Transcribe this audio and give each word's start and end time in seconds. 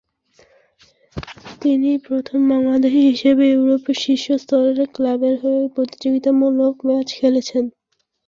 তিনি 1.61 1.89
প্রথম 2.07 2.39
বাংলাদেশী 2.51 3.01
হিসেবে 3.11 3.43
ইউরোপের 3.49 3.97
শীর্ষ 4.03 4.25
স্তরের 4.41 4.79
ক্লাবের 4.95 5.35
হয়ে 5.43 5.61
প্রতিযোগিতামূলক 5.75 6.73
ম্যাচ 6.87 7.07
খেলেছেন। 7.19 7.63